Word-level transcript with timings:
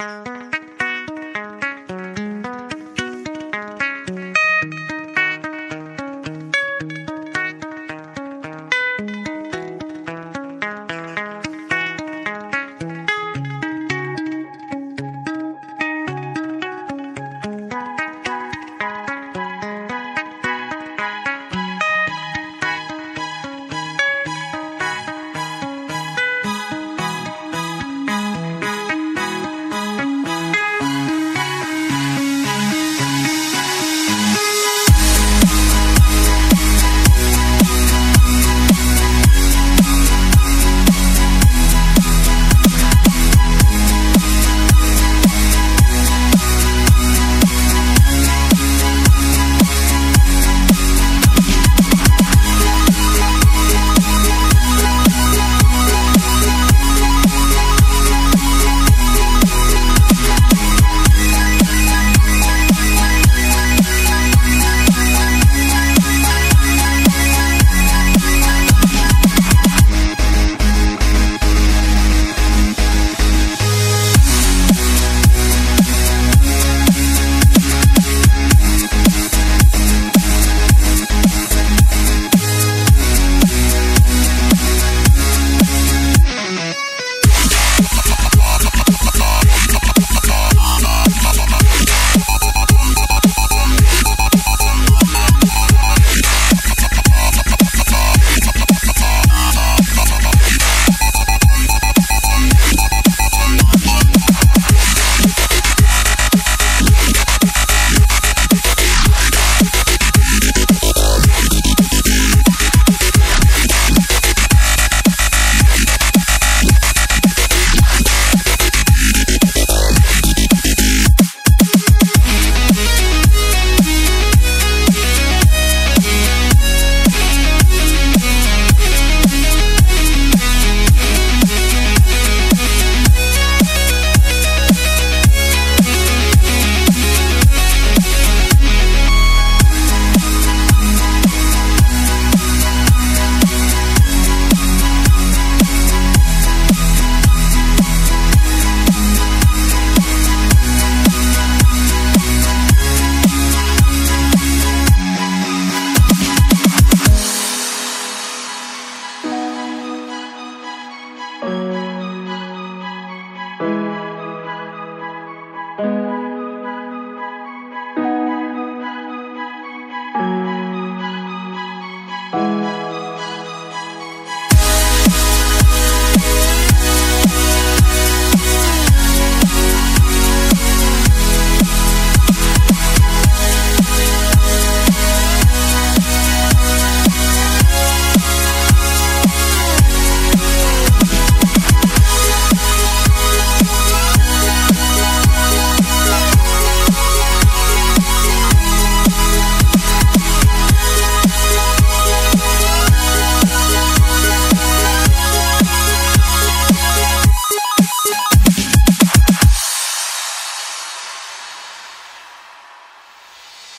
Música 0.00 0.49